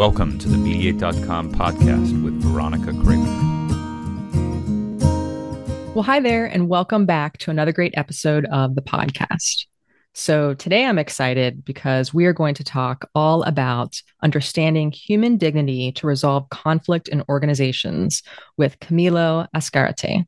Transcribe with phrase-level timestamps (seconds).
[0.00, 3.36] Welcome to the Mediate.com podcast with Veronica Cravener.
[5.94, 9.66] Well, hi there, and welcome back to another great episode of the podcast.
[10.14, 15.92] So, today I'm excited because we are going to talk all about understanding human dignity
[15.92, 18.22] to resolve conflict in organizations
[18.56, 20.24] with Camilo Azcarate.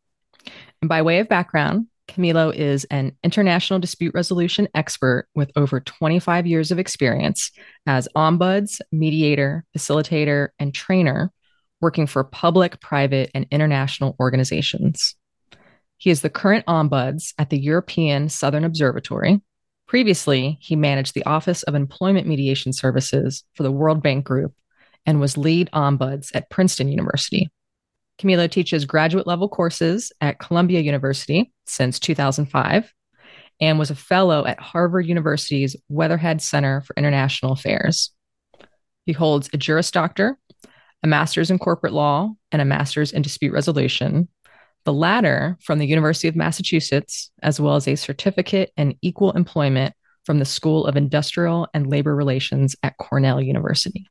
[0.82, 6.46] And by way of background, Camilo is an international dispute resolution expert with over 25
[6.46, 7.50] years of experience
[7.86, 11.32] as ombuds, mediator, facilitator, and trainer,
[11.80, 15.16] working for public, private, and international organizations.
[15.96, 19.40] He is the current ombuds at the European Southern Observatory.
[19.86, 24.52] Previously, he managed the Office of Employment Mediation Services for the World Bank Group
[25.06, 27.50] and was lead ombuds at Princeton University.
[28.18, 32.92] Camilo teaches graduate level courses at Columbia University since 2005
[33.60, 38.12] and was a fellow at Harvard University's Weatherhead Center for International Affairs.
[39.06, 40.38] He holds a Juris Doctor,
[41.02, 44.28] a master's in corporate law, and a master's in dispute resolution,
[44.84, 49.94] the latter from the University of Massachusetts, as well as a certificate in equal employment
[50.24, 54.06] from the School of Industrial and Labor Relations at Cornell University.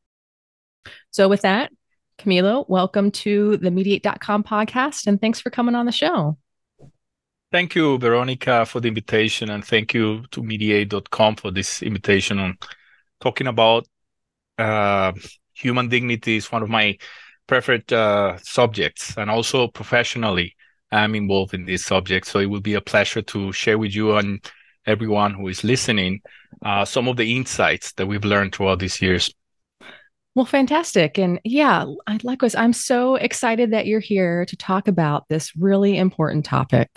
[1.12, 1.72] So, with that,
[2.22, 6.38] Camilo, welcome to the Mediate.com podcast, and thanks for coming on the show.
[7.52, 12.58] Thank you, Veronica, for the invitation, and thank you to Mediate.com for this invitation on
[13.20, 13.88] talking about
[14.60, 15.14] uh,
[15.54, 16.96] human dignity is one of my
[17.48, 20.56] preferred uh, subjects, and also professionally,
[20.92, 22.28] I'm involved in this subject.
[22.28, 24.46] So it will be a pleasure to share with you and
[24.86, 26.22] everyone who is listening
[26.64, 29.34] uh, some of the insights that we've learned throughout these years.
[30.34, 31.18] Well, fantastic.
[31.20, 31.86] And yeah,
[32.24, 36.90] likewise, I'm so excited that you're here to talk about this really important topic.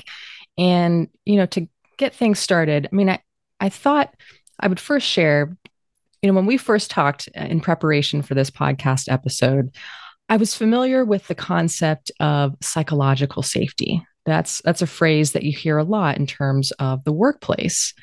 [0.57, 3.21] And, you know, to get things started, I mean, I,
[3.59, 4.15] I thought
[4.61, 5.57] I would first share,
[6.23, 9.75] you know, when we first talked uh, in preparation for this podcast episode,
[10.29, 14.07] I was familiar with the concept of psychological safety.
[14.25, 17.95] That's that's a phrase that you hear a lot in terms of the workplace.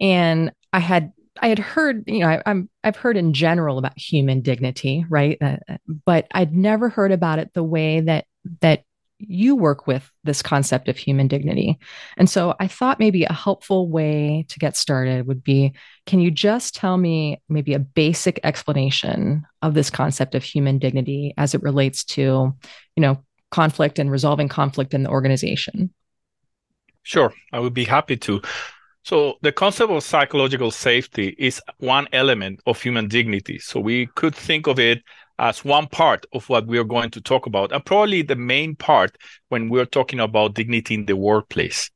[0.00, 3.98] And I had I had heard, you know, I, am I've heard in general about
[3.98, 5.38] human dignity, right?
[5.40, 5.56] Uh,
[6.04, 8.26] but I'd never heard about it the way that
[8.60, 8.84] that
[9.18, 11.78] you work with this concept of human dignity.
[12.16, 15.74] And so I thought maybe a helpful way to get started would be
[16.06, 21.34] can you just tell me maybe a basic explanation of this concept of human dignity
[21.36, 22.54] as it relates to,
[22.96, 25.92] you know, conflict and resolving conflict in the organization?
[27.02, 28.40] Sure, I would be happy to.
[29.02, 33.58] So the concept of psychological safety is one element of human dignity.
[33.58, 35.02] So we could think of it
[35.38, 38.76] as one part of what we are going to talk about, and probably the main
[38.76, 39.16] part
[39.48, 41.90] when we're talking about dignity in the workplace.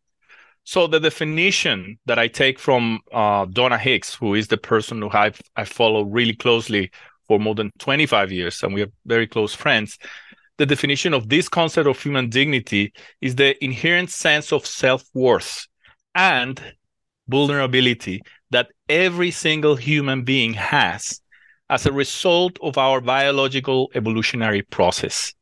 [0.64, 5.10] So the definition that I take from uh, Donna Hicks, who is the person who
[5.12, 6.90] I've, I follow really closely
[7.28, 9.98] for more than 25 years, and we are very close friends.
[10.56, 15.66] The definition of this concept of human dignity is the inherent sense of self worth
[16.14, 16.62] and
[17.28, 21.20] vulnerability that every single human being has
[21.70, 25.34] as a result of our biological evolutionary process.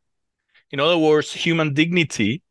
[0.70, 2.43] In other words, human dignity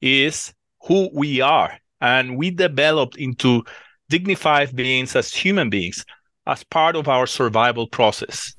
[0.00, 3.62] is who we are, and we developed into
[4.08, 6.04] dignified beings as human beings
[6.46, 8.54] as part of our survival process.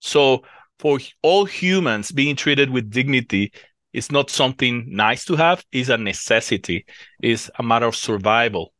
[0.00, 0.42] So,
[0.78, 3.52] for all humans, being treated with dignity
[3.92, 6.86] is not something nice to have, is a necessity,
[7.22, 8.72] is a matter of survival.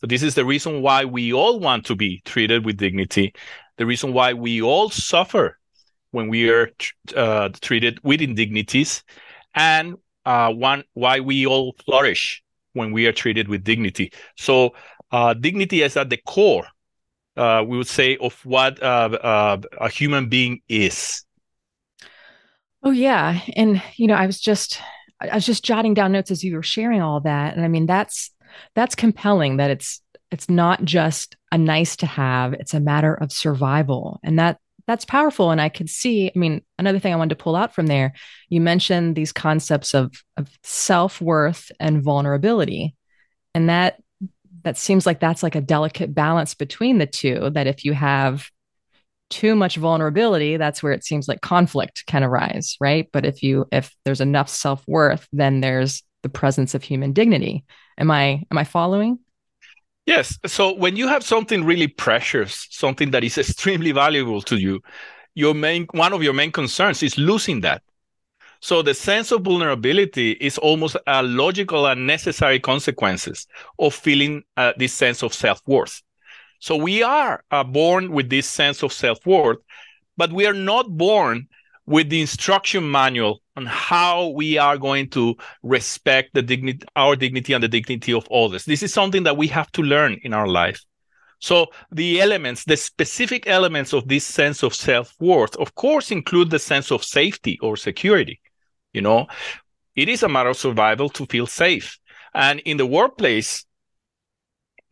[0.00, 3.34] So this is the reason why we all want to be treated with dignity,
[3.76, 5.58] the reason why we all suffer
[6.10, 6.70] when we are
[7.14, 9.04] uh, treated with indignities,
[9.54, 14.12] and uh, one why we all flourish when we are treated with dignity.
[14.36, 14.74] So
[15.12, 16.66] uh, dignity is at the core,
[17.36, 21.24] uh, we would say, of what uh, uh, a human being is.
[22.82, 24.80] Oh yeah, and you know, I was just
[25.20, 27.84] I was just jotting down notes as you were sharing all that, and I mean
[27.84, 28.30] that's
[28.74, 30.00] that's compelling that it's
[30.30, 34.20] it's not just a nice to have it's a matter of survival.
[34.22, 35.50] And that that's powerful.
[35.50, 38.12] And i could see i mean another thing i wanted to pull out from there
[38.48, 42.94] you mentioned these concepts of, of self-worth and vulnerability.
[43.54, 44.00] And that
[44.62, 48.48] that seems like that's like a delicate balance between the two that if you have
[49.30, 53.08] too much vulnerability that's where it seems like conflict can arise right?
[53.12, 57.64] But if you if there's enough self-worth then there's the presence of human dignity
[58.00, 59.18] Am I am I following?
[60.06, 60.38] Yes.
[60.46, 64.80] So when you have something really precious, something that is extremely valuable to you,
[65.34, 67.82] your main one of your main concerns is losing that.
[68.62, 73.46] So the sense of vulnerability is almost a logical and necessary consequences
[73.78, 76.02] of feeling uh, this sense of self-worth.
[76.58, 79.58] So we are uh, born with this sense of self-worth,
[80.18, 81.48] but we are not born
[81.90, 85.34] with the instruction manual on how we are going to
[85.64, 88.64] respect the dignity, our dignity and the dignity of others.
[88.64, 90.80] This is something that we have to learn in our life.
[91.40, 96.60] So the elements, the specific elements of this sense of self-worth, of course, include the
[96.60, 98.40] sense of safety or security.
[98.92, 99.26] You know,
[99.96, 101.98] it is a matter of survival to feel safe.
[102.34, 103.64] And in the workplace,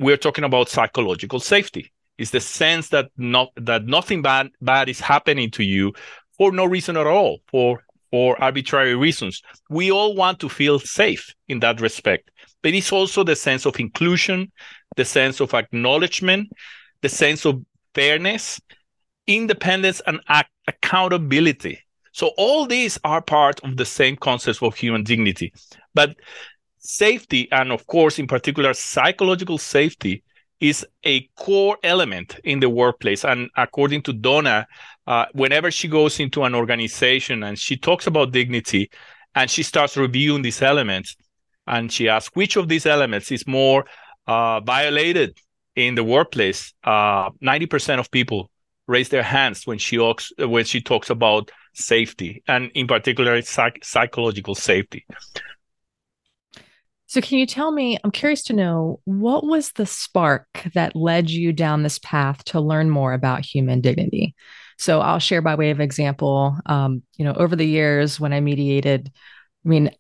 [0.01, 1.93] we're talking about psychological safety.
[2.19, 5.93] It's the sense that not that nothing bad bad is happening to you
[6.39, 9.43] for no reason at all, for for arbitrary reasons.
[9.69, 12.31] We all want to feel safe in that respect.
[12.63, 14.51] But it's also the sense of inclusion,
[14.97, 16.49] the sense of acknowledgement,
[17.03, 17.63] the sense of
[17.95, 18.61] fairness,
[19.27, 21.81] independence, and ac- accountability.
[22.13, 25.53] So all these are part of the same concepts of human dignity.
[25.95, 26.17] But
[26.79, 30.25] safety, and of course, in particular, psychological safety,
[30.61, 33.25] is a core element in the workplace.
[33.25, 34.67] And according to Donna,
[35.09, 38.91] uh, whenever she goes into an organization and she talks about dignity
[39.35, 41.17] and she starts reviewing these elements
[41.67, 43.87] and she asks which of these elements is more
[44.27, 45.35] uh, violated
[45.75, 48.51] in the workplace, uh, 90% of people
[48.87, 53.83] raise their hands when she talks, when she talks about safety and in particular psych-
[53.83, 55.07] psychological safety.
[57.07, 57.97] So, can you tell me?
[58.05, 62.61] I'm curious to know what was the spark that led you down this path to
[62.61, 64.35] learn more about human dignity?
[64.79, 66.57] So, I'll share by way of example.
[66.67, 69.11] Um, you know, over the years when I mediated,
[69.65, 69.91] I mean,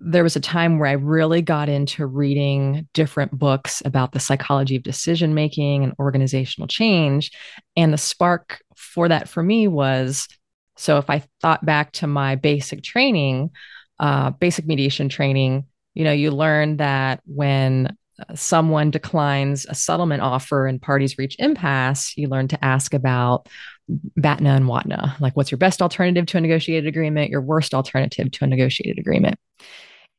[0.00, 4.76] there was a time where I really got into reading different books about the psychology
[4.76, 7.30] of decision making and organizational change.
[7.76, 10.28] And the spark for that for me was
[10.76, 13.50] so if I thought back to my basic training,
[13.98, 17.96] uh, basic mediation training, you know, you learn that when
[18.34, 23.48] someone declines a settlement offer and parties reach impasse, you learn to ask about
[23.88, 28.30] BATNA and WATNA, like what's your best alternative to a negotiated agreement, your worst alternative
[28.30, 29.38] to a negotiated agreement.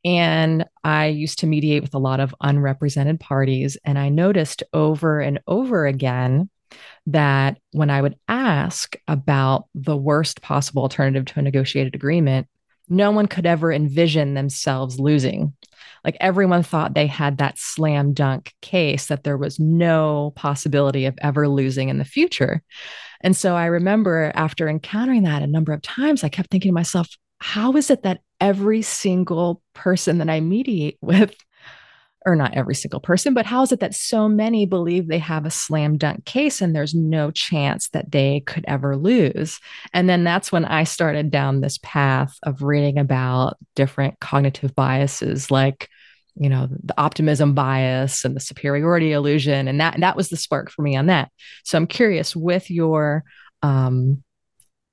[0.06, 3.78] And I used to mediate with a lot of unrepresented parties.
[3.84, 6.50] And I noticed over and over again
[7.07, 12.48] that when I would ask about the worst possible alternative to a negotiated agreement,
[12.88, 15.54] no one could ever envision themselves losing.
[16.04, 21.18] Like everyone thought they had that slam dunk case that there was no possibility of
[21.22, 22.62] ever losing in the future.
[23.22, 26.74] And so I remember after encountering that a number of times, I kept thinking to
[26.74, 27.10] myself,
[27.40, 31.36] how is it that every single person that I mediate with
[32.25, 35.45] or not every single person, but how is it that so many believe they have
[35.45, 39.60] a slam dunk case and there's no chance that they could ever lose?
[39.94, 45.50] And then that's when I started down this path of reading about different cognitive biases
[45.50, 45.89] like
[46.36, 50.72] you know the optimism bias and the superiority illusion and that that was the spark
[50.72, 51.31] for me on that
[51.63, 53.24] so i'm curious with your
[53.62, 54.24] um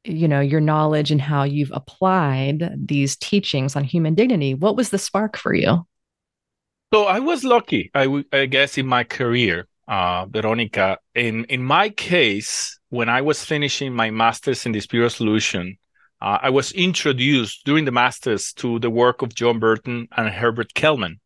[0.05, 4.91] you know your knowledge and how you've applied these teachings on human dignity what was
[4.91, 5.87] the spark for you
[6.93, 10.99] so I was lucky, I, guess, in my career, uh, Veronica.
[11.15, 15.79] In in my case, when I was finishing my master's in dispute resolution,
[16.21, 20.75] uh, I was introduced during the master's to the work of John Burton and Herbert
[20.75, 21.21] Kelman,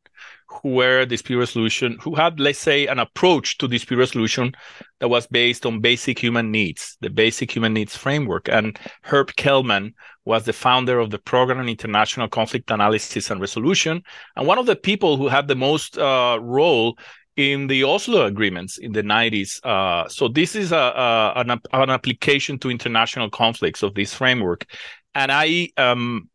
[0.50, 4.52] who were dispute resolution, who had, let's say, an approach to dispute resolution
[4.98, 8.48] that was based on basic human needs, the basic human needs framework.
[8.48, 14.02] And Herb Kelman was the founder of the Program on International Conflict Analysis and Resolution,
[14.36, 16.98] and one of the people who had the most uh, role
[17.36, 19.64] in the Oslo agreements in the 90s.
[19.64, 24.66] Uh, so this is a, a an, an, application to international conflicts of this framework.
[25.14, 26.28] And I um,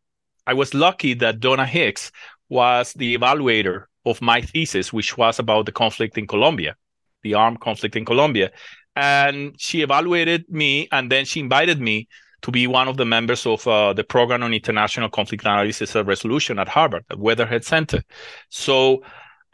[0.46, 2.10] I was lucky that Donna Hicks
[2.48, 6.76] was the evaluator of my thesis, which was about the conflict in Colombia,
[7.22, 8.50] the armed conflict in Colombia.
[8.94, 12.08] And she evaluated me and then she invited me
[12.42, 16.06] to be one of the members of uh, the program on international conflict analysis and
[16.06, 18.02] resolution at Harvard, at Weatherhead Center.
[18.48, 19.02] So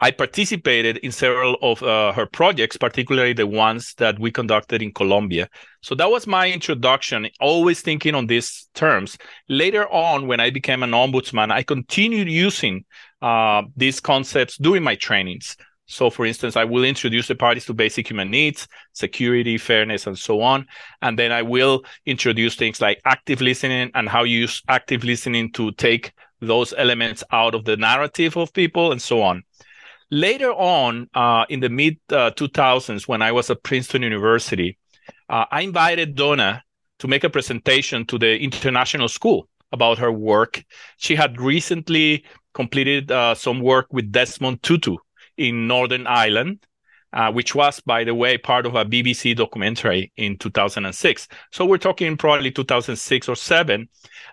[0.03, 4.91] I participated in several of uh, her projects, particularly the ones that we conducted in
[4.91, 5.47] Colombia.
[5.81, 9.17] So that was my introduction, always thinking on these terms.
[9.47, 12.83] Later on, when I became an ombudsman, I continued using
[13.23, 15.55] uh, these concepts during my trainings.
[15.85, 20.17] So, for instance, I will introduce the parties to basic human needs, security, fairness, and
[20.17, 20.65] so on.
[21.01, 25.51] And then I will introduce things like active listening and how you use active listening
[25.53, 26.11] to take
[26.41, 29.43] those elements out of the narrative of people and so on.
[30.11, 34.77] Later on, uh, in the mid uh, 2000s, when I was at Princeton University,
[35.29, 36.63] uh, I invited Donna
[36.99, 40.63] to make a presentation to the international school about her work.
[40.97, 44.97] She had recently completed uh, some work with Desmond Tutu
[45.37, 46.59] in Northern Ireland.
[47.13, 51.27] uh, which was, by the way, part of a BBC documentary in 2006.
[51.51, 53.87] So we're talking probably 2006 or seven.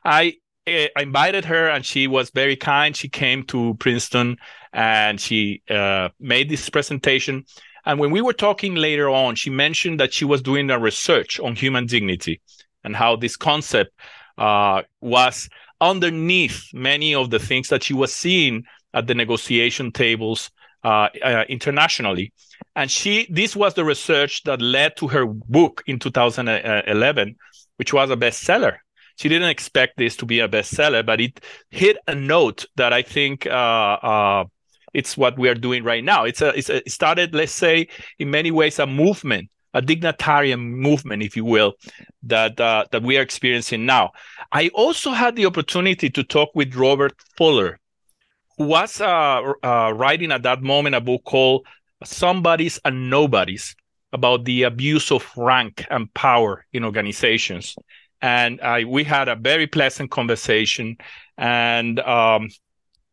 [0.05, 0.35] I,
[0.67, 2.97] I invited her and she was very kind.
[2.97, 4.39] She came to Princeton
[4.73, 7.45] and she uh, made this presentation.
[7.85, 11.39] And when we were talking later on, she mentioned that she was doing a research
[11.41, 12.41] on human dignity
[12.83, 13.93] and how this concept
[14.39, 20.51] uh, was underneath many of the things that she was seeing at the negotiation tables
[20.85, 22.33] uh, uh, internationally.
[22.77, 27.37] And she, this was the research that led to her book in 2011,
[27.77, 28.77] which was a bestseller.
[29.17, 33.03] She didn't expect this to be a bestseller, but it hit a note that I
[33.03, 34.45] think uh, uh,
[34.95, 36.25] it's what we are doing right now.
[36.25, 40.61] It's a, it's a, it started, let's say, in many ways, a movement, a dignitarian
[40.61, 41.75] movement, if you will,
[42.25, 44.11] that uh, that we are experiencing now.
[44.53, 47.79] I also had the opportunity to talk with Robert Fuller,
[48.59, 51.67] who was uh, uh, writing at that moment a book called
[52.05, 53.77] Somebodies and Nobodies
[54.13, 57.77] about the abuse of rank and power in organizations.
[58.23, 60.99] And we had a very pleasant conversation,
[61.39, 62.51] and um,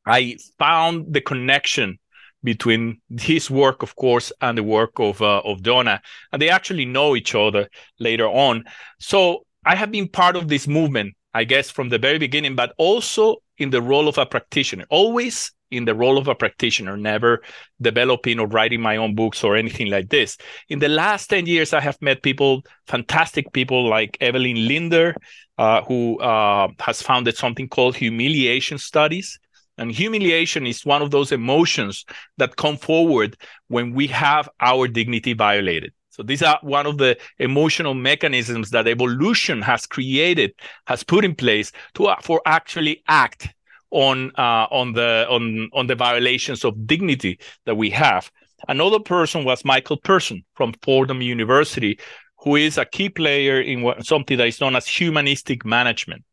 [0.06, 2.00] I found the connection
[2.44, 6.02] between his work, of course, and the work of uh, of Donna,
[6.32, 8.64] and they actually know each other later on.
[9.00, 12.74] So I have been part of this movement I guess, from the very beginning, but
[12.80, 17.44] also in the role of a practitioner, always in the role of a practitioner, never
[17.80, 20.40] developing or writing my own books or anything like this.
[20.70, 25.16] In the last 10 years, I have met people, fantastic people like Evelin Lindner,
[25.60, 29.38] uh, who uh, has founded something called Humiliation Studies.
[29.78, 32.06] And humiliation is one of those emotions
[32.38, 35.94] that come forward when we have our dignity violated.
[36.10, 40.54] So these are one of the emotional mechanisms that evolution has created,
[40.88, 43.50] has put in place to uh, for actually act
[43.92, 48.32] on uh, on the on on the violations of dignity that we have.
[48.68, 52.00] Another person was Michael Pirson from Fordham University,
[52.40, 56.24] who is a key player in what, something that is known as humanistic management.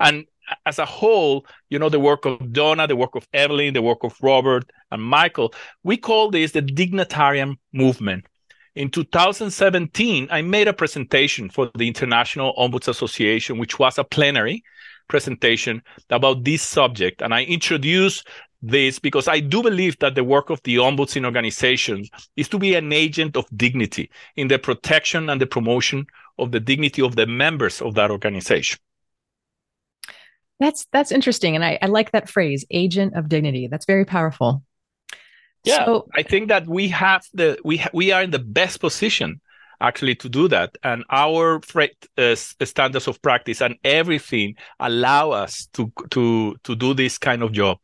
[0.00, 0.24] And
[0.66, 4.04] as a whole, you know, the work of Donna, the work of Evelin, the work
[4.04, 8.26] of Robert and Michael, we call this the dignitarian movement.
[8.74, 14.64] In 2017, I made a presentation for the International Ombuds Association, which was a plenary
[15.08, 17.20] presentation about this subject.
[17.20, 18.26] And I introduced
[18.62, 22.58] this because I do believe that the work of the ombuds in organizations is to
[22.58, 26.06] be an agent of dignity in the protection and the promotion
[26.38, 28.78] of the dignity of the members of that organization.
[30.62, 31.56] That's that's interesting.
[31.56, 33.66] And I, I like that phrase, agent of dignity.
[33.66, 34.62] That's very powerful.
[35.64, 38.80] Yeah, so, I think that we have the we ha- we are in the best
[38.80, 39.40] position
[39.80, 45.92] actually to do that, and our uh, standards of practice and everything allow us to
[46.10, 47.78] to to do this kind of job.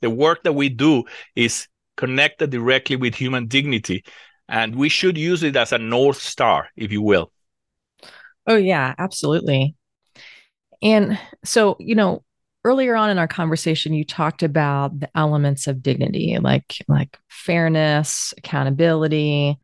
[0.00, 1.04] The work that we do
[1.34, 1.68] is
[1.98, 4.04] connected directly with human dignity,
[4.48, 7.30] and we should use it as a north star, if you will.
[8.46, 9.74] Oh yeah, absolutely.
[10.82, 12.22] And so, you know,
[12.66, 18.34] earlier on in our conversation you talked about the elements of dignity like like fairness
[18.38, 19.56] accountability.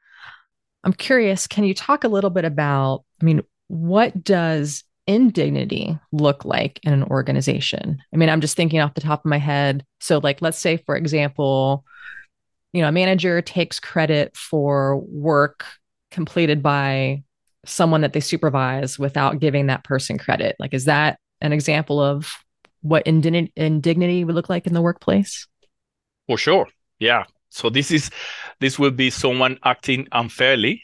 [0.84, 6.44] I'm curious can you talk a little bit about i mean what does indignity look
[6.44, 7.98] like in an organization?
[8.14, 9.84] I mean i'm just thinking off the top of my head.
[9.98, 11.84] So like let's say for example
[12.72, 15.64] you know a manager takes credit for work
[16.12, 17.24] completed by
[17.64, 22.32] someone that they supervise without giving that person credit like is that an example of
[22.82, 25.46] what indignity, indignity would look like in the workplace?
[26.26, 26.68] For sure.
[26.98, 27.24] Yeah.
[27.48, 28.10] So this is
[28.60, 30.82] this will be someone acting unfairly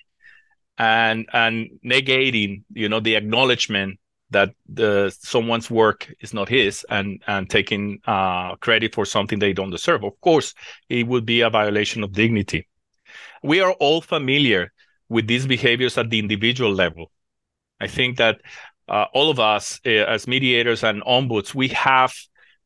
[0.77, 3.99] and and negating, you know, the acknowledgement
[4.31, 9.53] that the someone's work is not his and and taking uh, credit for something they
[9.53, 10.05] don't deserve.
[10.05, 10.55] Of course,
[10.89, 12.69] it would be a violation of dignity.
[13.43, 14.73] We are all familiar
[15.09, 17.11] with these behaviors at the individual level.
[17.81, 18.41] I think that
[18.89, 22.15] uh, all of us uh, as mediators and ombuds, we have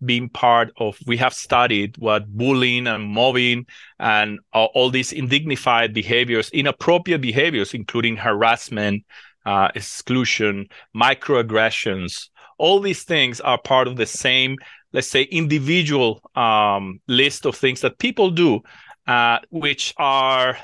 [0.04, 3.66] been part of, we have studied what bullying and mobbing
[3.98, 9.04] and uh, all these indignified behaviors, inappropriate behaviors, including harassment,
[9.46, 12.28] uh, exclusion, microaggressions,
[12.62, 14.56] all these things are part of the same,
[14.92, 18.60] let's say, individual um, list of things that people do,
[19.08, 20.56] uh, which are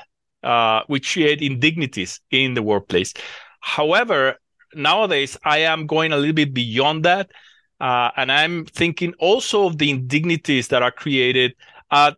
[0.43, 3.13] uh, which create indignities in the workplace.
[3.61, 4.35] However,
[4.73, 7.31] nowadays I am going a little bit beyond that.
[7.79, 11.55] Uh, and I'm thinking also of the indignities that are created
[11.91, 12.17] at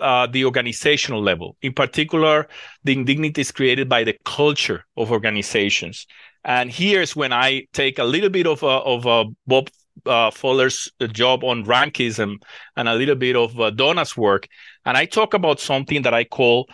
[0.00, 1.56] uh, the organizational level.
[1.62, 2.48] In particular,
[2.82, 6.06] the indignities created by the culture of organizations.
[6.44, 9.68] And here's when I take a little bit of a, of a Bob
[10.06, 12.36] uh, Fuller's job on rankism
[12.76, 14.48] and a little bit of uh, Donna's work,
[14.84, 16.68] and I talk about something that I call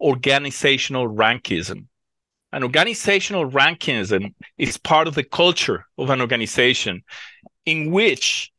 [0.00, 1.86] organizational rankism.
[2.52, 7.02] An organizational rankism is part of the culture of an organization
[7.66, 8.50] in which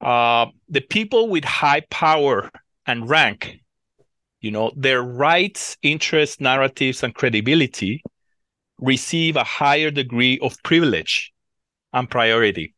[0.00, 2.50] uh, the people with high power
[2.86, 3.60] and rank,
[4.40, 8.02] you know, their rights, interests, narratives, and credibility
[8.80, 11.32] receive a higher degree of privilege
[11.92, 12.74] and priority,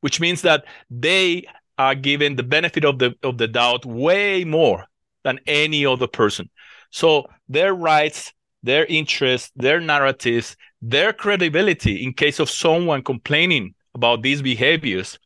[0.00, 1.44] which means that they
[1.78, 4.86] are given the benefit of the of the doubt way more
[5.24, 6.50] than any other person.
[6.92, 8.32] So their rights,
[8.62, 15.18] their interests, their narratives, their credibility in case of someone complaining about these behaviors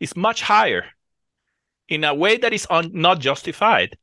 [0.00, 0.84] is much higher
[1.88, 3.96] in a way that is un- not justified.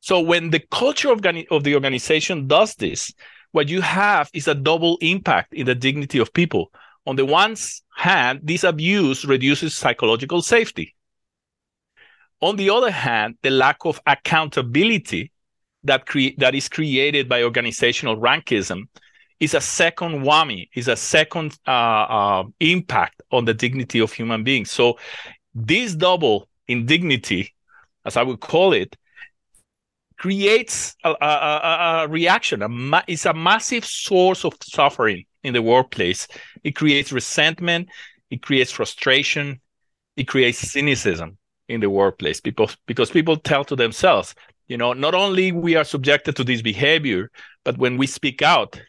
[0.00, 3.12] So when the culture of, of the organization does this,
[3.52, 6.72] what you have is a double impact in the dignity of people.
[7.06, 7.54] On the one
[7.96, 10.94] hand, this abuse reduces psychological safety.
[12.40, 15.30] On the other hand, the lack of accountability
[15.84, 18.88] that, cre- that is created by organizational rankism
[19.40, 24.44] is a second whammy, is a second uh, uh, impact on the dignity of human
[24.44, 24.70] beings.
[24.70, 24.98] So
[25.54, 27.54] this double indignity,
[28.04, 28.96] as I would call it,
[30.18, 32.62] creates a, a, a, a reaction.
[32.62, 36.26] A ma- it's a massive source of suffering in the workplace.
[36.62, 37.88] It creates resentment.
[38.30, 39.60] It creates frustration.
[40.16, 41.36] It creates cynicism
[41.68, 44.34] in the workplace because because people tell to themselves,
[44.66, 47.30] you know, not only we are subjected to this behavior,
[47.64, 48.80] but when we speak out,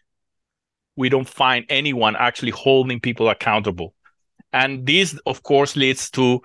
[0.96, 3.94] we don't find anyone actually holding people accountable.
[4.54, 6.42] And this, of course, leads to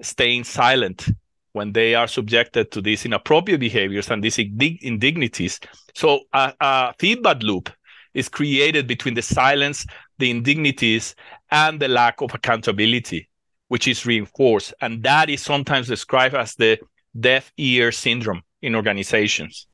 [0.00, 1.08] staying silent
[1.52, 5.58] when they are subjected to these inappropriate behaviors and these indignities.
[5.96, 7.70] So a, a feedback loop
[8.14, 9.84] is created between the silence,
[10.18, 11.16] the indignities,
[11.50, 13.28] and the lack of accountability,
[13.66, 14.72] which is reinforced.
[14.80, 16.78] And that is sometimes described as the
[17.18, 19.66] deaf ear syndrome in organizations.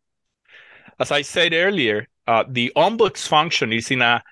[0.98, 4.22] As I said earlier, uh, the ombuds function is in a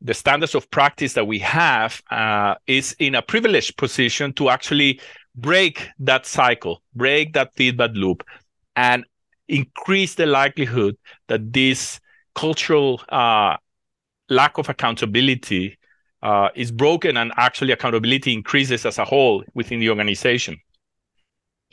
[0.00, 5.00] the standards of practice that we have uh, is in a privileged position to actually
[5.34, 8.22] break that cycle, break that feedback loop,
[8.76, 9.04] and
[9.48, 10.96] increase the likelihood
[11.26, 12.00] that this
[12.34, 13.56] cultural uh,
[14.28, 15.76] lack of accountability
[16.22, 20.56] uh, is broken and actually accountability increases as a whole within the organization.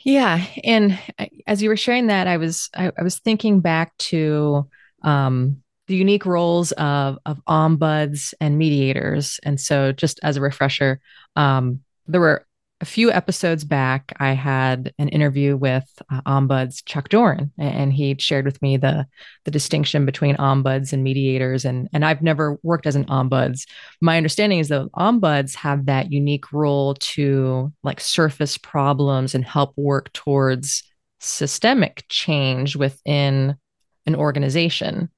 [0.00, 0.98] Yeah, and
[1.46, 4.68] as you were sharing that, I was I, I was thinking back to
[5.02, 9.40] um, the unique roles of of ombuds and mediators.
[9.42, 11.00] And so, just as a refresher,
[11.34, 12.46] um, there were
[12.80, 14.12] a few episodes back.
[14.18, 19.06] I had an interview with uh, ombuds Chuck Doran, and he shared with me the
[19.44, 21.64] the distinction between ombuds and mediators.
[21.64, 23.66] And and I've never worked as an ombuds.
[24.00, 29.72] My understanding is that ombuds have that unique role to like surface problems and help
[29.76, 30.82] work towards
[31.18, 33.56] systemic change within
[34.04, 35.08] an organization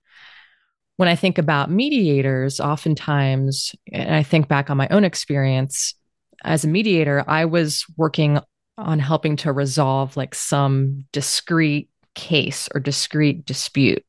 [0.97, 5.95] when I think about mediators, oftentimes, and I think back on my own experience
[6.45, 8.39] as a mediator, I was working
[8.77, 14.05] on helping to resolve like some discrete case or discrete dispute.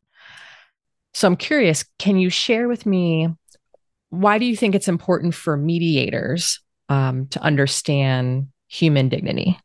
[1.14, 3.30] So I'm curious, can you share with me
[4.10, 9.60] why do you think it's important for mediators um, to understand human dignity?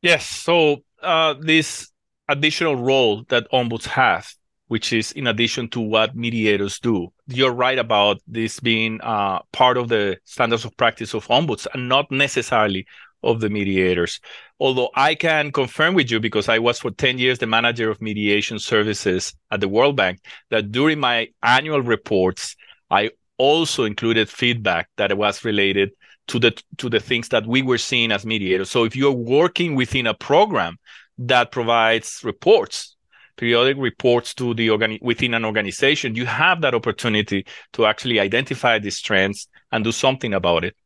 [0.00, 0.26] Yes.
[0.26, 1.88] So uh, this
[2.28, 4.32] additional role that ombuds have
[4.72, 7.12] which is in addition to what mediators do.
[7.26, 11.90] You're right about this being uh, part of the standards of practice of ombuds and
[11.90, 12.86] not necessarily
[13.22, 14.18] of the mediators.
[14.58, 18.00] Although I can confirm with you, because I was for 10 years the manager of
[18.00, 22.56] mediation services at the World Bank, that during my annual reports,
[22.90, 25.90] I also included feedback that was related
[26.28, 28.70] to the to the things that we were seeing as mediators.
[28.70, 30.78] So if you're working within a program
[31.18, 32.91] that provides reports
[33.36, 38.78] periodic reports to the organ within an organization, you have that opportunity to actually identify
[38.78, 40.76] these trends and do something about it.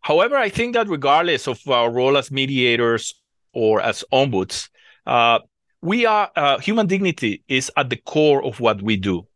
[0.00, 3.14] However, I think that regardless of our role as mediators
[3.52, 4.68] or as ombuds,
[5.06, 5.40] uh,
[5.80, 9.26] we are uh, human dignity is at the core of what we do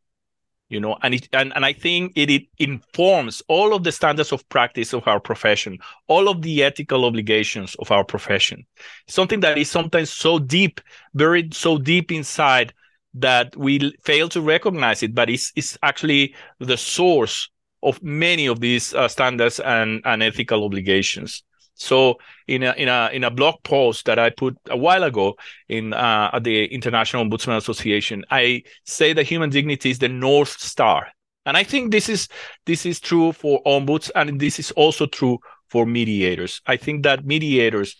[0.68, 4.32] you know and it and, and i think it, it informs all of the standards
[4.32, 8.64] of practice of our profession all of the ethical obligations of our profession.
[9.06, 10.80] Something that is sometimes so deep
[11.14, 12.72] buried so deep inside
[13.14, 17.48] that we fail to recognize it but it's, it's actually the source
[17.82, 21.42] of many of these uh, standards and, and ethical obligations
[21.76, 22.16] so
[22.48, 25.36] in a in a in a blog post that I put a while ago
[25.68, 30.58] in uh, at the International Ombudsman Association, I say that human dignity is the north
[30.58, 31.08] star,
[31.44, 32.28] and I think this is
[32.64, 36.62] this is true for ombuds, and this is also true for mediators.
[36.66, 37.96] I think that mediators,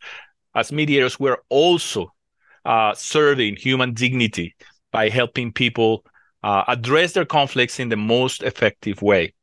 [0.54, 2.12] as mediators, we're also
[2.64, 4.56] uh, serving human dignity
[4.90, 6.04] by helping people
[6.42, 9.34] uh, address their conflicts in the most effective way.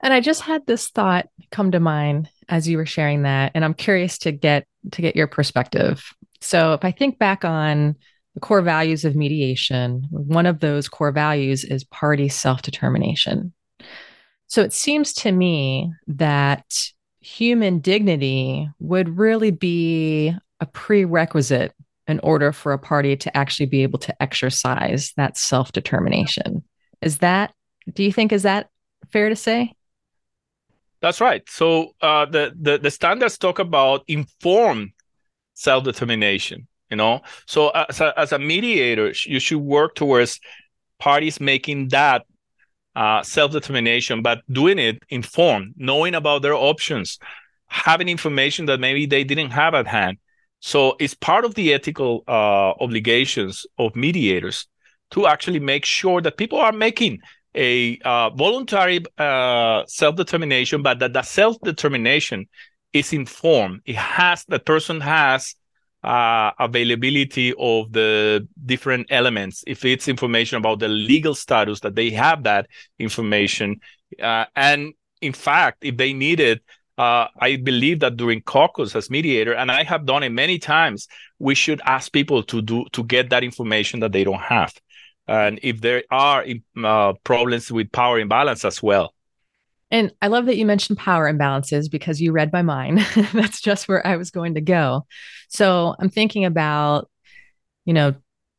[0.00, 3.64] And I just had this thought come to mind as you were sharing that, and
[3.64, 6.04] I'm curious to get to get your perspective.
[6.40, 7.96] So if I think back on
[8.34, 13.52] the core values of mediation, one of those core values is party self-determination.
[14.46, 16.64] So it seems to me that
[17.20, 21.74] human dignity would really be a prerequisite
[22.06, 26.62] in order for a party to actually be able to exercise that self determination.
[27.02, 27.52] Is that,
[27.92, 28.70] do you think, is that
[29.12, 29.74] fair to say?
[31.00, 31.42] That's right.
[31.48, 34.90] So uh, the, the, the standards talk about informed
[35.54, 36.66] self determination.
[36.90, 40.40] You know, so as a, as a mediator, you should work towards
[40.98, 42.24] parties making that
[42.96, 47.18] uh, self determination, but doing it informed, knowing about their options,
[47.66, 50.16] having information that maybe they didn't have at hand,
[50.60, 54.66] so it's part of the ethical uh, obligations of mediators
[55.12, 57.20] to actually make sure that people are making
[57.58, 62.46] a uh, voluntary uh, self-determination, but that the self-determination
[62.92, 63.80] is informed.
[63.84, 65.56] It has the person has
[66.04, 69.64] uh, availability of the different elements.
[69.66, 72.68] If it's information about the legal status, that they have that
[72.98, 73.80] information,
[74.22, 76.62] uh, and in fact, if they need it
[76.98, 81.06] uh, I believe that during caucus as mediator, and I have done it many times,
[81.38, 84.74] we should ask people to do to get that information that they don't have,
[85.28, 86.44] and if there are
[86.82, 89.14] uh, problems with power imbalance as well.
[89.90, 92.98] And I love that you mentioned power imbalances because you read my mind.
[93.32, 95.06] That's just where I was going to go.
[95.48, 97.08] So I'm thinking about,
[97.86, 98.14] you know,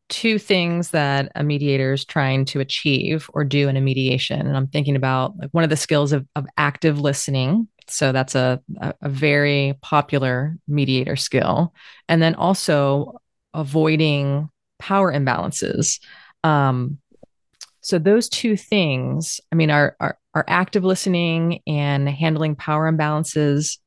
[0.07, 4.47] two things that a mediator is trying to achieve or do in a mediation.
[4.47, 8.35] And I'm thinking about like one of the skills of, of active listening so that's
[8.35, 11.73] a, a very popular mediator skill.
[12.07, 13.21] And then also
[13.53, 15.99] avoiding power imbalances.
[16.43, 16.99] Um,
[17.81, 23.77] so those two things, I mean, are, are, active listening and handling power imbalances.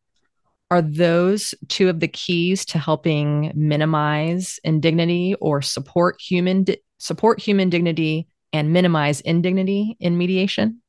[0.70, 7.40] Are those two of the keys to helping minimize indignity or support human di- support
[7.40, 10.82] human dignity and minimize indignity in mediation?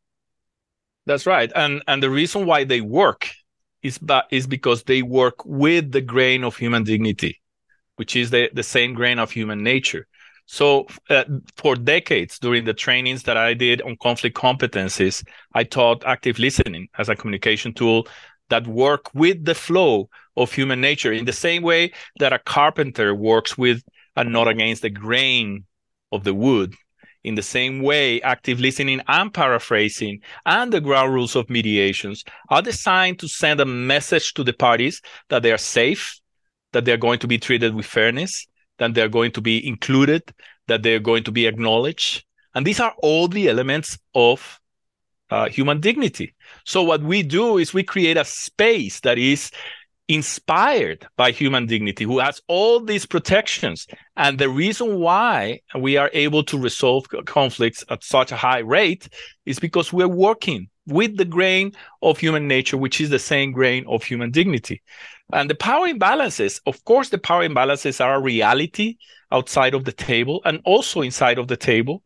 [1.06, 3.30] That's right, and and the reason why they work
[3.82, 7.42] is ba- is because they work with the grain of human dignity,
[7.96, 10.08] which is the the same grain of human nature.
[10.46, 11.24] So uh,
[11.58, 16.90] for decades during the trainings that I did on conflict competencies, I taught active listening
[16.98, 18.08] as a communication tool
[18.50, 23.16] that work with the flow of human nature in the same way that a carpenter
[23.16, 23.82] works with
[24.16, 25.66] and not against the grain
[26.12, 26.76] of the wood.
[27.24, 32.62] In the same way, active listening and paraphrasing and the ground rules of mediations are
[32.62, 36.20] designed to send a message to the parties that they are safe,
[36.74, 38.46] that they're going to be treated with fairness,
[38.84, 40.34] that they're going to be included,
[40.68, 42.26] that they're going to be acknowledged.
[42.54, 44.60] And these are all the elements of
[45.30, 46.36] uh, human dignity.
[46.66, 49.52] So what we do is we create a space that is
[50.10, 53.88] inspired by human dignity, who has all these protections.
[54.18, 59.08] And the reason why we are able to resolve conflicts at such a high rate
[59.46, 63.86] is because we're working with the grain of human nature, which is the same grain
[63.88, 64.82] of human dignity.
[65.32, 68.98] And the power imbalances, of course, the power imbalances are a reality
[69.32, 72.04] outside of the table and also inside of the table.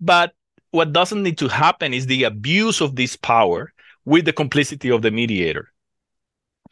[0.00, 0.32] But
[0.70, 3.72] what doesn't need to happen is the abuse of this power
[4.04, 5.72] with the complicity of the mediator.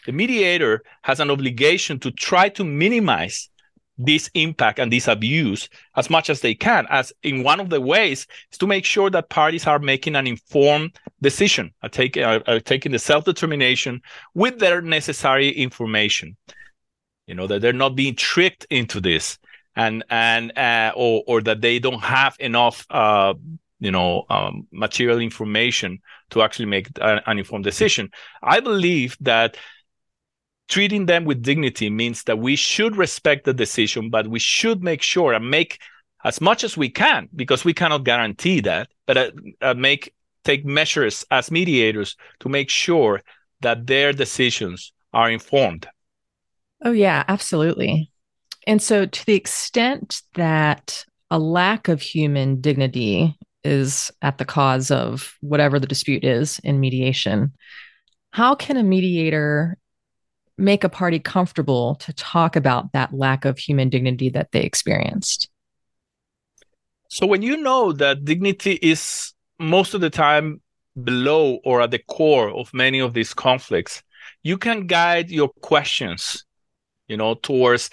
[0.07, 3.49] The mediator has an obligation to try to minimize
[3.99, 6.87] this impact and this abuse as much as they can.
[6.91, 10.27] As in one of the ways is to make sure that parties are making an
[10.27, 14.03] informed decision, are taking, are, are taking the self determination
[14.35, 16.37] with their necessary information.
[17.27, 19.39] You know that they're not being tricked into this,
[19.77, 22.87] and and uh, or or that they don't have enough.
[22.91, 23.35] Uh,
[23.81, 28.09] you know um, material information to actually make an informed decision
[28.43, 29.57] i believe that
[30.69, 35.03] treating them with dignity means that we should respect the decision, but we should make
[35.03, 35.79] sure and make
[36.25, 40.65] as much as we can, because we cannot guarantee that, but uh, uh, make take
[40.65, 43.21] measures as mediators to make sure
[43.61, 45.87] that their decisions are informed.
[46.85, 48.11] Oh yeah, absolutely.
[48.67, 54.91] And so to the extent that a lack of human dignity is at the cause
[54.91, 57.53] of whatever the dispute is in mediation,
[58.31, 59.79] how can a mediator
[60.57, 65.49] make a party comfortable to talk about that lack of human dignity that they experienced?
[67.09, 70.61] So, when you know that dignity is most of the time
[71.03, 74.03] below or at the core of many of these conflicts,
[74.43, 76.45] you can guide your questions,
[77.09, 77.91] you know, towards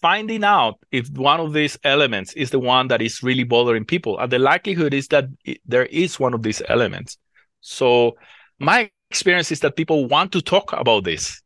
[0.00, 4.18] finding out if one of these elements is the one that is really bothering people.
[4.18, 7.18] And the likelihood is that it, there is one of these elements.
[7.60, 8.16] So
[8.58, 11.40] my experience is that people want to talk about this.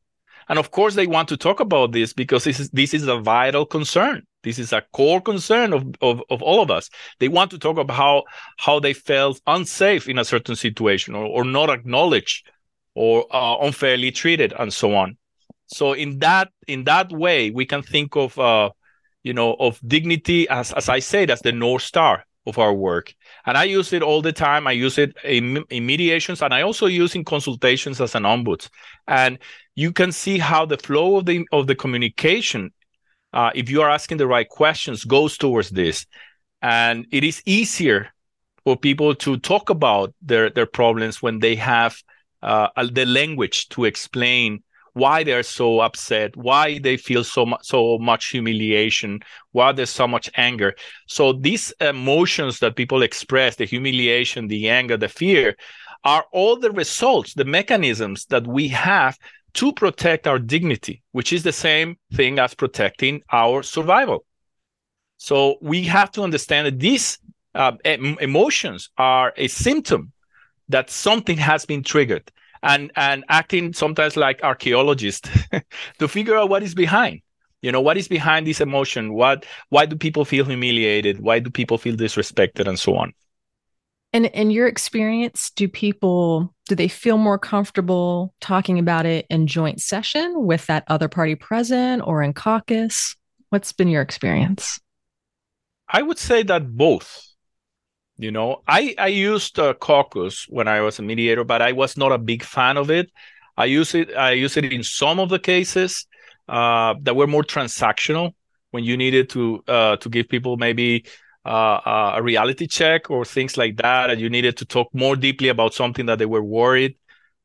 [0.49, 3.19] And of course, they want to talk about this because this is, this is a
[3.19, 4.27] vital concern.
[4.43, 6.89] This is a core concern of, of, of all of us.
[7.19, 8.25] They want to talk about how,
[8.59, 12.49] how they felt unsafe in a certain situation or, or not acknowledged
[12.95, 15.17] or uh, unfairly treated and so on.
[15.67, 18.71] So in that in that way, we can think of uh,
[19.23, 23.15] you know of dignity as as I said as the north star of our work.
[23.45, 24.67] And I use it all the time.
[24.67, 28.69] I use it in, in mediations and I also use in consultations as an ombuds.
[29.09, 29.39] And
[29.75, 32.73] you can see how the flow of the of the communication,
[33.33, 36.07] uh, if you are asking the right questions, goes towards this.
[36.63, 38.09] And it is easier
[38.65, 41.97] for people to talk about their their problems when they have
[42.43, 44.63] uh, the language to explain
[44.97, 49.21] why they're so upset, why they feel so much so much humiliation,
[49.53, 50.75] why there's so much anger.
[51.07, 55.55] So these emotions that people express, the humiliation, the anger, the fear,
[56.05, 59.19] are all the results, the mechanisms that we have
[59.55, 64.25] to protect our dignity, which is the same thing as protecting our survival.
[65.19, 67.19] So we have to understand that these
[67.55, 70.13] uh, em- emotions are a symptom
[70.71, 72.33] that something has been triggered
[72.63, 75.29] and and acting sometimes like archaeologists
[75.99, 77.21] to figure out what is behind.
[77.63, 79.15] You know what is behind this emotion?
[79.15, 81.21] What why do people feel humiliated?
[81.21, 82.69] Why do people feel disrespected?
[82.69, 83.13] And so on.
[84.13, 89.47] And in your experience do people do they feel more comfortable talking about it in
[89.47, 93.17] joint session with that other party present or in caucus?
[93.51, 94.81] What's been your experience?
[95.89, 97.26] I would say that both
[98.19, 101.97] you know, I I used uh, caucus when I was a mediator, but I was
[101.97, 103.11] not a big fan of it.
[103.57, 106.07] I use it I use it in some of the cases
[106.49, 108.33] uh, that were more transactional
[108.71, 111.05] when you needed to uh, to give people maybe
[111.45, 115.17] uh, uh, a reality check or things like that, and you needed to talk more
[115.17, 116.97] deeply about something that they were worried.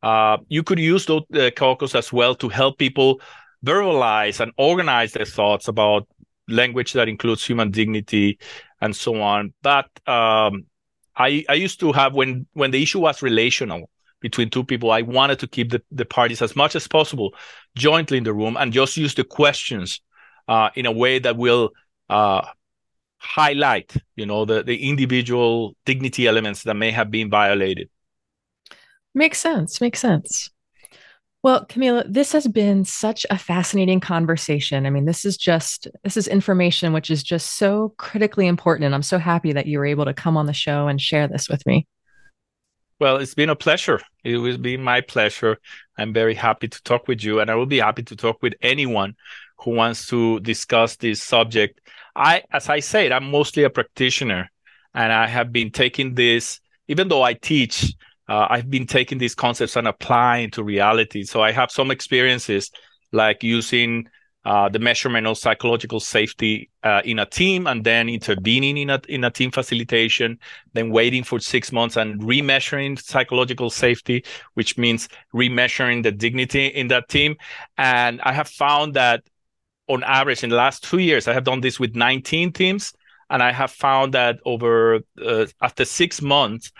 [0.01, 3.21] Uh, you could use those uh, caucus as well to help people
[3.63, 6.07] verbalize and organize their thoughts about
[6.51, 8.39] language that includes human dignity
[8.81, 9.53] and so on.
[9.61, 10.65] But um,
[11.15, 13.89] I I used to have when when the issue was relational
[14.21, 17.33] between two people, I wanted to keep the, the parties as much as possible
[17.75, 19.99] jointly in the room and just use the questions
[20.47, 21.71] uh, in a way that will
[22.09, 22.45] uh,
[23.17, 27.89] highlight, you know, the, the individual dignity elements that may have been violated.
[29.13, 29.81] Makes sense.
[29.81, 30.49] Makes sense.
[31.43, 34.85] Well, Camilo, this has been such a fascinating conversation.
[34.85, 38.93] I mean, this is just this is information which is just so critically important and
[38.93, 41.49] I'm so happy that you were able to come on the show and share this
[41.49, 41.87] with me.
[42.99, 43.99] Well, it's been a pleasure.
[44.23, 45.57] It will be my pleasure.
[45.97, 48.53] I'm very happy to talk with you and I will be happy to talk with
[48.61, 49.15] anyone
[49.57, 51.81] who wants to discuss this subject.
[52.15, 54.51] I as I said, I'm mostly a practitioner
[54.93, 57.95] and I have been taking this even though I teach
[58.31, 61.23] uh, I've been taking these concepts and applying to reality.
[61.23, 62.71] So I have some experiences
[63.11, 64.07] like using
[64.45, 69.01] uh, the measurement of psychological safety uh, in a team and then intervening in a,
[69.09, 70.39] in a team facilitation,
[70.71, 76.87] then waiting for six months and remeasuring psychological safety, which means remeasuring the dignity in
[76.87, 77.35] that team.
[77.77, 79.25] And I have found that
[79.89, 82.93] on average in the last two years, I have done this with 19 teams.
[83.29, 86.71] And I have found that over uh, after six months,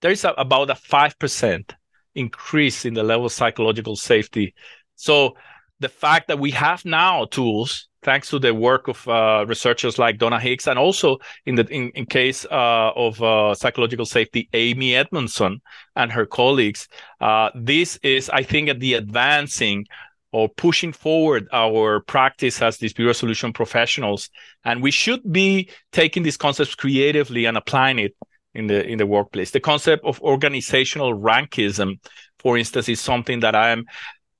[0.00, 1.70] there is a, about a 5%
[2.14, 4.54] increase in the level of psychological safety.
[4.96, 5.34] So
[5.80, 10.18] the fact that we have now tools, thanks to the work of uh, researchers like
[10.18, 14.96] Donna Hicks, and also in the in, in case uh, of uh, psychological safety, Amy
[14.96, 15.60] Edmondson
[15.94, 16.88] and her colleagues,
[17.20, 19.86] uh, this is, I think, at the advancing
[20.32, 24.28] or pushing forward our practice as dispute resolution professionals.
[24.64, 28.14] And we should be taking these concepts creatively and applying it
[28.54, 29.50] in the in the workplace.
[29.50, 32.00] The concept of organizational rankism,
[32.38, 33.84] for instance, is something that I am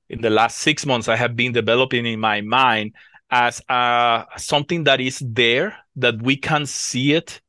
[0.09, 2.95] in the last six months I have been developing in my mind
[3.31, 7.41] as uh, something that is there that we can see it,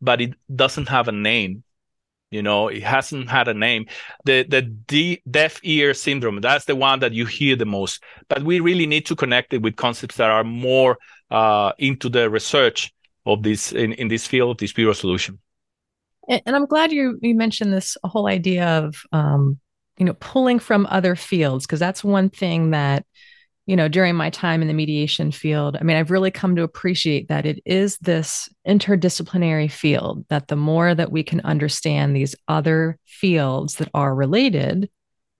[0.00, 1.62] but it doesn't have a name.
[2.30, 3.86] You know, it hasn't had a name.
[4.24, 8.02] The the de- deaf ear syndrome, that's the one that you hear the most.
[8.28, 10.98] But we really need to connect it with concepts that are more
[11.30, 12.92] uh, into the research
[13.26, 15.38] of this in, in this field of dispute resolution.
[16.28, 19.58] And, and I'm glad you you mentioned this whole idea of um,
[19.98, 23.04] you know pulling from other fields because that's one thing that
[23.66, 26.62] you know during my time in the mediation field i mean i've really come to
[26.62, 32.36] appreciate that it is this interdisciplinary field that the more that we can understand these
[32.46, 34.88] other fields that are related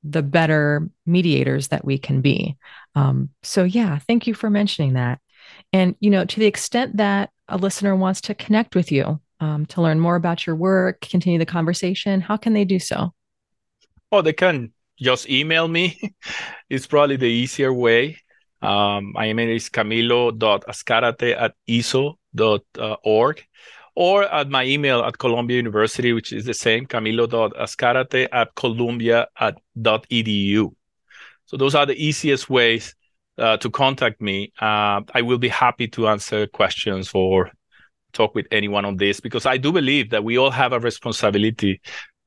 [0.09, 2.57] the better mediators that we can be.
[2.95, 5.21] Um, so yeah thank you for mentioning that.
[5.73, 9.67] And, you know, to the extent that a listener wants to connect with you, um,
[9.67, 13.13] to learn more about your work, continue the conversation, how can they do so?
[14.13, 16.15] Oh, they can just email me.
[16.71, 18.19] it's probably the easier way.
[18.63, 23.45] Um, my email is camilo.azcarate at eso.org
[23.95, 29.59] or at my email at Columbia University, which is the same, camilo.azcarate at columbia at
[29.79, 30.75] edu.
[31.47, 32.95] So those are the easiest ways
[33.39, 34.53] uh, to contact me.
[34.61, 37.51] Uh, I will be happy to answer questions or
[38.17, 41.81] talk with anyone on this because I do believe that we all have a responsibility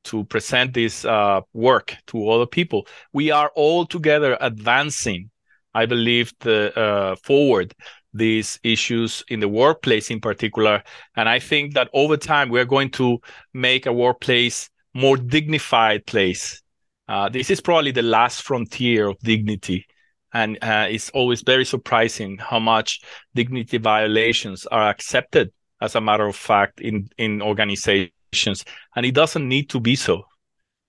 [0.05, 2.87] to present this uh, work to other people.
[3.13, 5.29] We are all together advancing,
[5.73, 7.73] I believe, the uh, forward
[8.13, 10.81] these issues in the workplace in particular.
[11.15, 13.19] And I think that over time we're going to
[13.53, 16.61] make a workplace more dignified place.
[17.07, 19.85] Uh, this is probably the last frontier of dignity.
[20.33, 23.01] And uh, it's always very surprising how much
[23.33, 28.65] dignity violations are accepted as a matter of fact in, in organizations.
[28.95, 30.23] And it doesn't need to be so.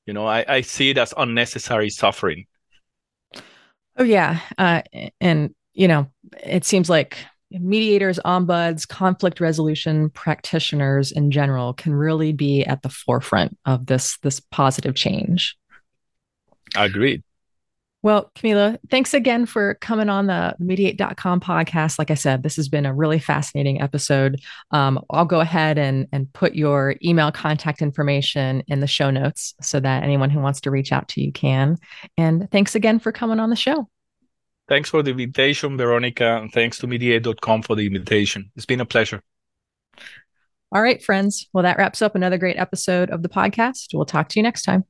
[0.07, 2.46] You know, I, I see it as unnecessary suffering.
[3.96, 4.40] Oh, yeah.
[4.59, 4.83] Uh,
[5.20, 6.09] and you know,
[6.42, 7.16] it seems like
[7.50, 14.18] mediators, ombuds, conflict resolution practitioners in general can really be at the forefront of this
[14.18, 15.57] this positive change.
[16.76, 17.22] Agreed.
[18.02, 21.98] Well, Camilo, thanks again for coming on the mediate.com podcast.
[21.98, 24.40] Like I said, this has been a really fascinating episode.
[24.70, 29.54] Um, I'll go ahead and, and put your email contact information in the show notes
[29.60, 31.76] so that anyone who wants to reach out to you can.
[32.16, 33.86] And thanks again for coming on the show.
[34.66, 38.50] Thanks for the invitation, Veronica, and thanks to mediate.com for the invitation.
[38.56, 39.20] It's been a pleasure.
[40.72, 41.48] All right, friends.
[41.52, 43.88] Well, that wraps up another great episode of the podcast.
[43.92, 44.84] We'll talk to you next time.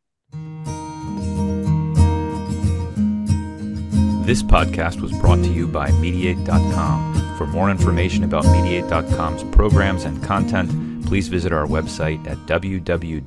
[4.30, 7.36] This podcast was brought to you by Mediate.com.
[7.36, 13.20] For more information about Mediate.com's programs and content, please visit our website at www.mediate.com.